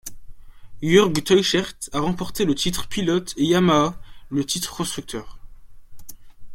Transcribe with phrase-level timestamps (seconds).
[0.81, 5.37] Jörg Teuchert a remporté le titre pilote et Yamaha le titre constructeur.